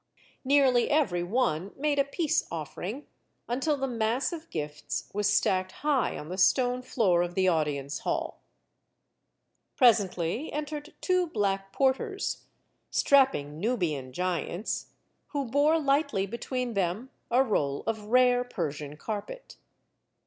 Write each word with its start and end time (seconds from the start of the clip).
Nearly 0.43 0.89
every 0.89 1.21
one 1.21 1.73
made 1.77 1.99
a 1.99 2.03
peace 2.03 2.47
offering, 2.49 3.05
until 3.47 3.77
the 3.77 3.85
mass 3.85 4.33
of 4.33 4.49
gifts 4.49 5.11
was 5.13 5.31
stacked 5.31 5.73
high 5.85 6.17
on 6.17 6.27
the 6.29 6.39
stone 6.39 6.81
floor 6.81 7.21
of 7.21 7.35
the 7.35 7.47
audience 7.47 7.99
hall. 7.99 8.39
Presently 9.75 10.51
entered 10.51 10.95
two 11.01 11.27
black 11.27 11.71
porters, 11.71 12.45
(strapping 12.89 13.59
Nubian 13.59 14.11
giants), 14.11 14.87
who 15.27 15.45
bore 15.45 15.77
lightly 15.79 16.25
between 16.25 16.73
them 16.73 17.11
a 17.29 17.43
roll 17.43 17.83
of 17.85 18.05
rare 18.05 18.43
Persian 18.43 18.97
carpet. 18.97 19.57